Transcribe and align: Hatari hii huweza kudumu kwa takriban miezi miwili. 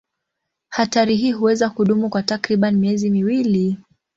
Hatari 0.69 1.15
hii 1.15 1.31
huweza 1.31 1.69
kudumu 1.69 2.09
kwa 2.09 2.23
takriban 2.23 2.75
miezi 2.75 3.09
miwili. 3.09 3.77